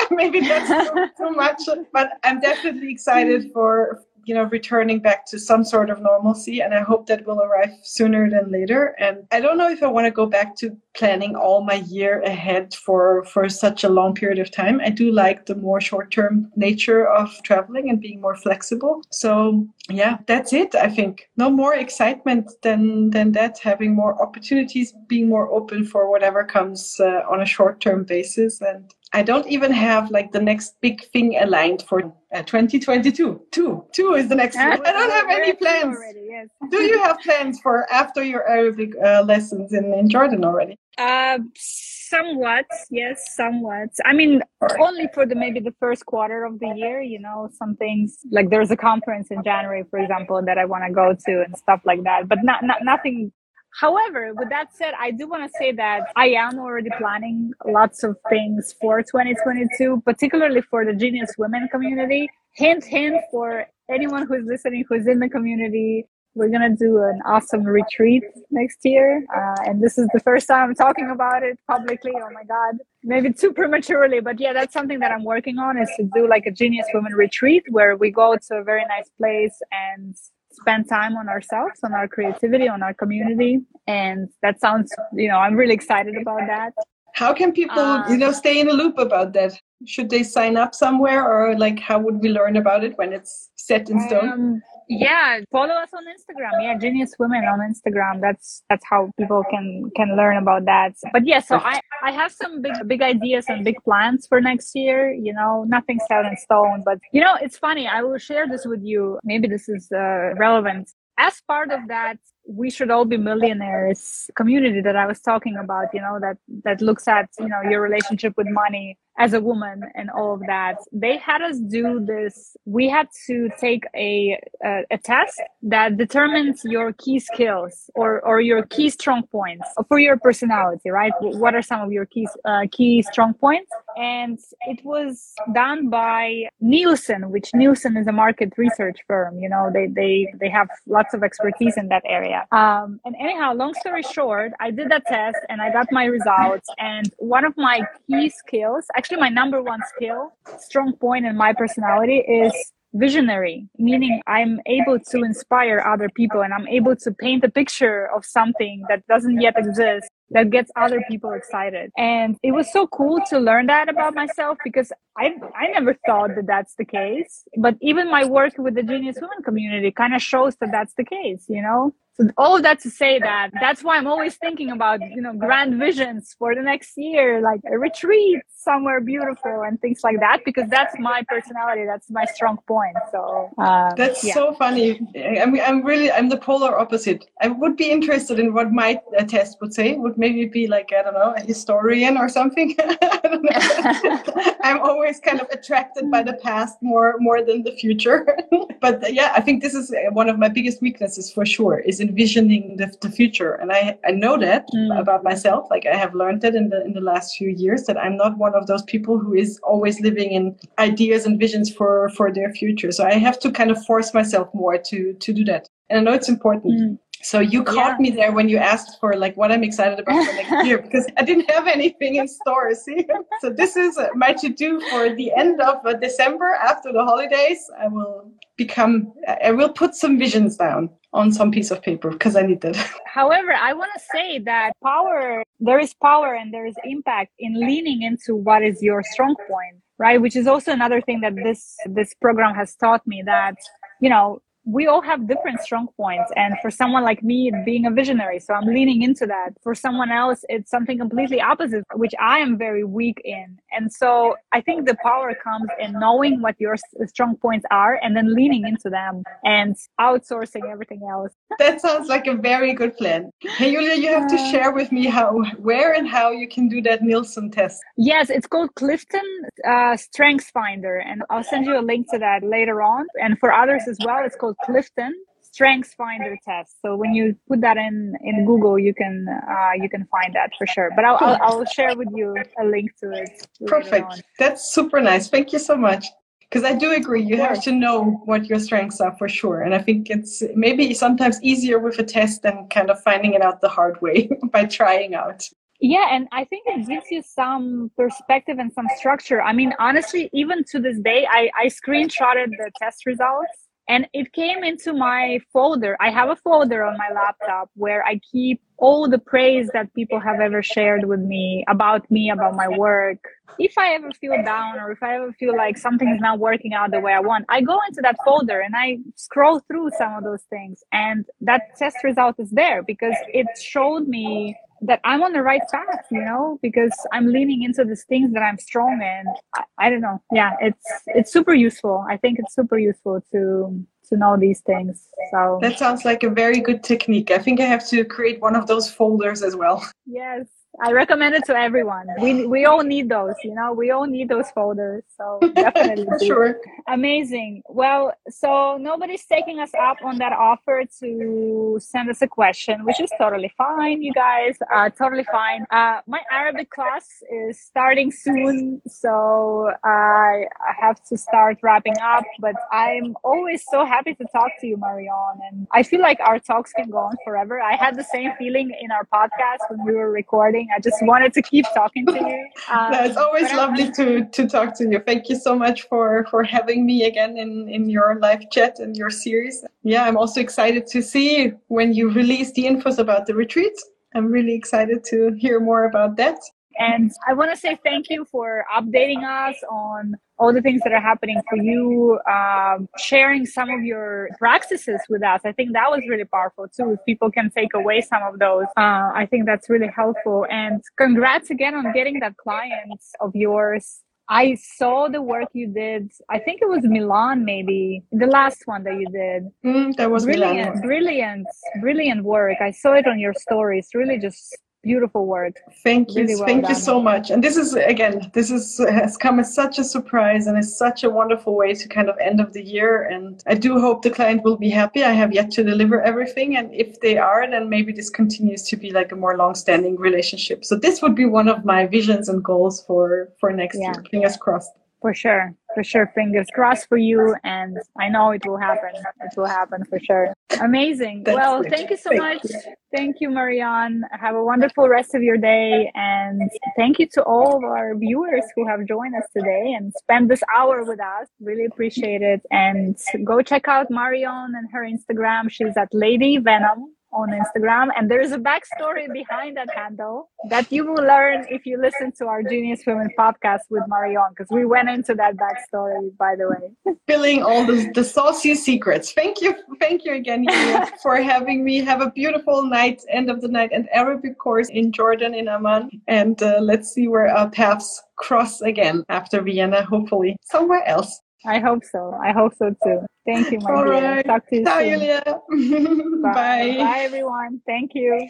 [0.10, 5.38] Maybe that's too, too much, but I'm definitely excited for you know returning back to
[5.38, 8.94] some sort of normalcy and i hope that will arrive sooner than later.
[8.98, 12.20] And i don't know if i want to go back to planning all my year
[12.22, 14.80] ahead for for such a long period of time.
[14.80, 19.02] I do like the more short term nature of traveling and being more flexible.
[19.10, 21.28] So yeah that's it i think.
[21.36, 27.00] No more excitement than than that having more opportunities being more open for whatever comes
[27.00, 28.60] uh, on a short term basis.
[28.60, 33.40] And I don't even have like the next big thing aligned for uh, 2022.
[33.50, 34.56] Two, two is the next.
[34.56, 35.96] I don't have any plans.
[35.96, 36.48] Already, yes.
[36.70, 40.78] Do you have plans for after your Arabic uh, lessons in, in Jordan already?
[40.98, 43.88] Uh, somewhat, yes, somewhat.
[44.04, 44.42] I mean,
[44.78, 47.00] only for the maybe the first quarter of the year.
[47.00, 50.84] You know, some things like there's a conference in January, for example, that I want
[50.86, 52.28] to go to and stuff like that.
[52.28, 53.32] But not, not nothing
[53.80, 58.02] However, with that said, I do want to say that I am already planning lots
[58.02, 62.28] of things for 2022, particularly for the Genius Women community.
[62.54, 66.06] Hint, hint for anyone who's listening who's in the community.
[66.34, 69.24] We're going to do an awesome retreat next year.
[69.36, 72.12] Uh, and this is the first time I'm talking about it publicly.
[72.14, 72.76] Oh my God.
[73.02, 76.46] Maybe too prematurely, but yeah, that's something that I'm working on is to do like
[76.46, 80.14] a Genius Women retreat where we go to a very nice place and
[80.60, 83.60] spend time on ourselves, on our creativity, on our community.
[83.86, 86.72] And that sounds, you know, I'm really excited about that.
[87.14, 89.52] How can people, you know, stay in a loop about that?
[89.86, 93.50] Should they sign up somewhere or like how would we learn about it when it's
[93.56, 94.28] set in stone?
[94.28, 96.50] Um, yeah follow us on instagram.
[96.62, 98.20] Yeah genius women on instagram.
[98.20, 100.92] That's that's how people can can learn about that.
[101.12, 104.74] But yeah so i i have some big big ideas and big plans for next
[104.74, 108.46] year you know nothing set in stone but you know it's funny i will share
[108.48, 109.18] this with you.
[109.24, 110.90] Maybe this is uh, relevant.
[111.18, 115.86] As part of that we should all be millionaires community that i was talking about
[115.92, 119.82] you know that that looks at you know your relationship with money as a woman
[119.94, 124.84] and all of that they had us do this we had to take a a,
[124.90, 130.16] a test that determines your key skills or or your key strong points for your
[130.16, 131.12] personality right?
[131.20, 136.44] What are some of your key uh, key strong points and it was done by
[136.60, 141.14] nielsen which nielsen is a market research firm you know they they they have lots
[141.14, 142.46] of expertise in that area.
[142.52, 146.68] Um, and anyhow long story short i did that test and i got my results
[146.78, 151.52] and one of my key skills actually my number one skill, strong point in my
[151.52, 152.52] personality is
[152.94, 158.08] visionary, meaning I'm able to inspire other people and I'm able to paint a picture
[158.14, 161.90] of something that doesn't yet exist that gets other people excited.
[161.96, 166.34] And it was so cool to learn that about myself because I, I never thought
[166.36, 167.44] that that's the case.
[167.56, 171.04] But even my work with the Genius Women community kind of shows that that's the
[171.04, 171.94] case, you know?
[172.20, 175.32] So all of that to say that that's why I'm always thinking about, you know,
[175.32, 180.40] grand visions for the next year, like a retreat somewhere beautiful and things like that,
[180.44, 181.84] because that's my personality.
[181.86, 182.96] That's my strong point.
[183.12, 184.34] So um, that's yeah.
[184.34, 185.00] so funny.
[185.16, 187.24] I'm, I'm really, I'm the polar opposite.
[187.40, 189.94] I would be interested in what my uh, test would say.
[189.94, 192.76] Would maybe be like, I don't know, a historian or something.
[194.62, 198.26] I'm always kind of attracted by the past more, more than the future.
[198.80, 202.76] but yeah, I think this is one of my biggest weaknesses for sure is envisioning
[202.76, 203.52] the, the future.
[203.54, 204.98] And I, I know that mm.
[204.98, 205.66] about myself.
[205.70, 208.38] Like I have learned that in the, in the last few years that I'm not
[208.38, 212.52] one of those people who is always living in ideas and visions for, for their
[212.52, 212.92] future.
[212.92, 215.68] So I have to kind of force myself more to, to do that.
[215.90, 216.80] And I know it's important.
[216.80, 216.98] Mm.
[217.22, 218.02] So you caught yeah.
[218.02, 221.06] me there when you asked for like what I'm excited about for next year because
[221.16, 222.72] I didn't have anything in store.
[222.74, 223.06] See,
[223.40, 227.58] so this is my to do for the end of uh, December after the holidays.
[227.80, 229.12] I will become.
[229.42, 232.76] I will put some visions down on some piece of paper because I need that.
[233.06, 235.42] However, I want to say that power.
[235.60, 239.82] There is power and there is impact in leaning into what is your strong point,
[239.98, 240.20] right?
[240.20, 243.56] Which is also another thing that this this program has taught me that
[244.00, 246.30] you know we all have different strong points.
[246.36, 249.50] And for someone like me, being a visionary, so I'm leaning into that.
[249.62, 253.58] For someone else, it's something completely opposite, which I am very weak in.
[253.72, 258.14] And so I think the power comes in knowing what your strong points are and
[258.14, 261.32] then leaning into them and outsourcing everything else.
[261.58, 263.30] That sounds like a very good plan.
[263.40, 266.82] Hey, Yulia, you have to share with me how, where and how you can do
[266.82, 267.80] that Nielsen test.
[267.96, 269.28] Yes, it's called Clifton
[269.66, 270.98] uh, Strengths Finder.
[270.98, 273.06] And I'll send you a link to that later on.
[273.22, 276.76] And for others as well, it's called Clifton Strengths Finder test.
[276.82, 280.50] So when you put that in in Google, you can uh, you can find that
[280.58, 280.90] for sure.
[280.94, 283.46] But I'll, I'll, I'll share with you a link to it.
[283.66, 284.22] Perfect.
[284.38, 285.28] That's super nice.
[285.28, 286.06] Thank you so much.
[286.48, 289.60] Because I do agree, you have to know what your strengths are for sure.
[289.62, 293.42] And I think it's maybe sometimes easier with a test than kind of finding it
[293.42, 295.46] out the hard way by trying out.
[295.80, 299.42] Yeah, and I think it gives you some perspective and some structure.
[299.42, 304.32] I mean, honestly, even to this day, I, I screenshotted the test results and it
[304.32, 305.96] came into my folder.
[305.98, 310.20] I have a folder on my laptop where I keep all the praise that people
[310.20, 313.18] have ever shared with me about me, about my work.
[313.58, 316.74] If I ever feel down or if I ever feel like something is not working
[316.74, 320.14] out the way I want, I go into that folder and I scroll through some
[320.14, 320.84] of those things.
[320.92, 325.62] And that test result is there because it showed me that I'm on the right
[325.70, 329.24] path, you know, because I'm leaning into these things that I'm strong in.
[329.54, 330.22] I, I, don't know.
[330.32, 332.04] Yeah, it's it's super useful.
[332.08, 335.08] I think it's super useful to to know these things.
[335.30, 337.30] So that sounds like a very good technique.
[337.30, 339.86] I think I have to create one of those folders as well.
[340.06, 340.46] Yes.
[340.80, 342.06] I recommend it to everyone.
[342.20, 343.72] We we all need those, you know.
[343.72, 345.02] We all need those folders.
[345.16, 346.60] So definitely sure.
[346.86, 347.62] Amazing.
[347.68, 353.00] Well, so nobody's taking us up on that offer to send us a question, which
[353.00, 354.56] is totally fine, you guys.
[354.70, 355.66] are totally fine.
[355.70, 362.24] Uh, my Arabic class is starting soon, so I, I have to start wrapping up.
[362.38, 366.38] But I'm always so happy to talk to you, Marion, and I feel like our
[366.38, 367.60] talks can go on forever.
[367.60, 371.32] I had the same feeling in our podcast when we were recording I just wanted
[371.34, 372.48] to keep talking to you.
[372.70, 374.98] Um, no, it's always lovely to to talk to you.
[374.98, 378.96] Thank you so much for for having me again in in your live chat and
[378.96, 379.64] your series.
[379.82, 383.76] Yeah, I'm also excited to see when you release the infos about the retreat.
[384.14, 386.38] I'm really excited to hear more about that.
[386.78, 390.92] And I want to say thank you for updating us on all the things that
[390.92, 395.40] are happening for you, um, sharing some of your practices with us.
[395.44, 396.92] I think that was really powerful too.
[396.92, 400.46] If people can take away some of those, uh, I think that's really helpful.
[400.48, 404.00] And congrats again on getting that client of yours.
[404.30, 406.12] I saw the work you did.
[406.28, 409.48] I think it was Milan, maybe the last one that you did.
[409.64, 410.80] Mm, that was brilliant, Milan.
[410.82, 411.46] brilliant,
[411.80, 412.58] brilliant work.
[412.60, 413.88] I saw it on your stories.
[413.94, 415.56] Really, just beautiful work.
[415.82, 416.70] Thank you really well thank done.
[416.70, 417.30] you so much.
[417.30, 421.04] And this is again this is has come as such a surprise and is such
[421.04, 423.02] a wonderful way to kind of end of the year.
[423.04, 425.04] And i do hope the client will be happy.
[425.04, 426.56] I have yet to deliver everything.
[426.56, 430.64] And if they are then maybe this continues to be like a more long-standing relationship.
[430.64, 433.92] So this would be one of my visions and goals for for next yeah.
[433.92, 434.04] year.
[434.10, 434.72] Fingers crossed.
[435.00, 436.10] For sure for sure.
[436.12, 438.92] Fingers crossed for you and i know it will happen.
[439.26, 440.34] It will happen for sure.
[440.60, 441.22] Amazing.
[441.26, 442.50] Well thank you so thank much.
[442.50, 442.60] you.
[442.96, 444.02] thank you Marion.
[444.24, 448.46] Have a wonderful rest of your day and thank you to all of our viewers
[448.56, 451.28] who have joined us today and spent this hour with us.
[451.40, 452.40] Really appreciate it.
[452.50, 455.48] And go check out Marion and her instagram.
[455.48, 456.80] She's at lady venom
[457.12, 457.88] on Instagram.
[457.96, 462.12] And there is a backstory behind that handle that you will learn if you listen
[462.18, 466.48] to our Genius Women podcast with Marion, because we went into that backstory, by the
[466.48, 466.94] way.
[467.04, 469.12] Spilling all the, the saucy secrets.
[469.12, 469.54] Thank you.
[469.80, 470.46] Thank you again
[471.02, 471.78] for having me.
[471.78, 475.90] Have a beautiful night, end of the night, and Arabic course in Jordan, in Amman.
[476.06, 481.20] And uh, let's see where our paths cross again after Vienna, hopefully somewhere else.
[481.46, 482.14] I hope so.
[482.22, 483.00] I hope so too.
[483.26, 483.92] Thank you, my All dear.
[483.94, 484.24] Right.
[484.24, 484.88] Talk to you Ciao, soon.
[484.88, 485.22] Yulia.
[486.22, 486.32] Bye.
[486.32, 486.76] Bye.
[486.78, 487.60] Bye, everyone.
[487.66, 488.28] Thank you.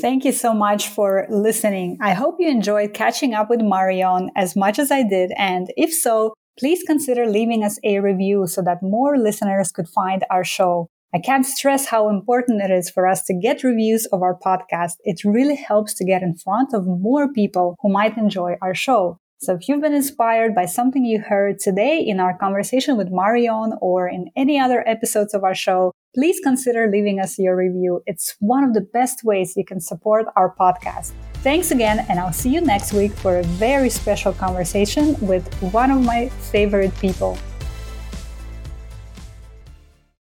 [0.00, 1.98] Thank you so much for listening.
[2.02, 5.32] I hope you enjoyed catching up with Marion as much as I did.
[5.38, 10.24] And if so, please consider leaving us a review so that more listeners could find
[10.30, 10.88] our show.
[11.14, 14.96] I can't stress how important it is for us to get reviews of our podcast.
[15.04, 19.18] It really helps to get in front of more people who might enjoy our show.
[19.40, 23.74] So if you've been inspired by something you heard today in our conversation with Marion
[23.80, 28.02] or in any other episodes of our show, please consider leaving us your review.
[28.04, 31.12] It's one of the best ways you can support our podcast.
[31.34, 35.92] Thanks again, and I'll see you next week for a very special conversation with one
[35.92, 37.38] of my favorite people.